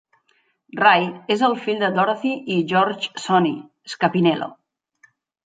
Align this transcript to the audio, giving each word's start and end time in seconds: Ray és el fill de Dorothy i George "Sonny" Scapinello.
Ray 0.77 1.03
és 1.35 1.43
el 1.47 1.53
fill 1.65 1.77
de 1.83 1.89
Dorothy 1.97 2.31
i 2.57 2.57
George 2.73 3.11
"Sonny" 3.27 3.53
Scapinello. 3.95 4.51